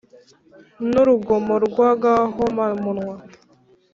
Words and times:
Nurugomo 0.89 1.53
rw’ 1.65 1.77
agahomamunwa. 1.91 3.15